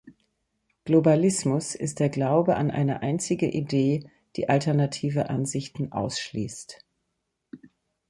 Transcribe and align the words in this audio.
Globalismus 0.85 1.75
ist 1.75 1.99
der 1.99 2.09
Glaube 2.09 2.55
an 2.55 2.71
eine 2.71 3.03
einzige 3.03 3.47
Idee, 3.47 4.09
die 4.35 4.49
alternative 4.49 5.29
Ansichten 5.29 5.91
ausschließt. 5.91 6.83